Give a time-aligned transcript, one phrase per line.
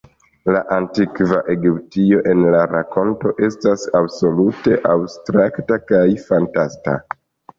[0.53, 6.97] La antikva Egiptio en la rakonto estas absolute abstrakta kaj fantasta.